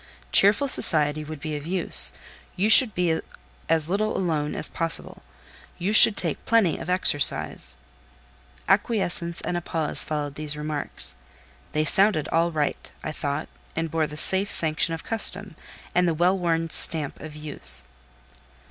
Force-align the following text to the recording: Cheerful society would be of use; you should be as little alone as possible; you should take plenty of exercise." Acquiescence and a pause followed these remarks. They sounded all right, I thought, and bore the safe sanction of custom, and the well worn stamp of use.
Cheerful 0.31 0.67
society 0.67 1.23
would 1.23 1.39
be 1.39 1.55
of 1.55 1.67
use; 1.67 2.11
you 2.55 2.71
should 2.71 2.95
be 2.95 3.19
as 3.69 3.87
little 3.87 4.17
alone 4.17 4.55
as 4.55 4.67
possible; 4.67 5.21
you 5.77 5.93
should 5.93 6.17
take 6.17 6.43
plenty 6.43 6.79
of 6.79 6.89
exercise." 6.89 7.77
Acquiescence 8.67 9.41
and 9.41 9.55
a 9.55 9.61
pause 9.61 10.03
followed 10.03 10.33
these 10.33 10.57
remarks. 10.57 11.13
They 11.73 11.85
sounded 11.85 12.27
all 12.29 12.49
right, 12.49 12.91
I 13.03 13.11
thought, 13.11 13.47
and 13.75 13.91
bore 13.91 14.07
the 14.07 14.17
safe 14.17 14.49
sanction 14.49 14.95
of 14.95 15.03
custom, 15.03 15.55
and 15.93 16.07
the 16.07 16.15
well 16.15 16.35
worn 16.35 16.71
stamp 16.71 17.19
of 17.21 17.35
use. 17.35 17.85